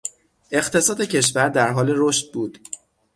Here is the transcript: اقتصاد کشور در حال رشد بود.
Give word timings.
اقتصاد 0.51 1.01
کشور 1.01 1.49
در 1.49 1.69
حال 1.71 1.93
رشد 1.95 2.31
بود. 2.33 2.59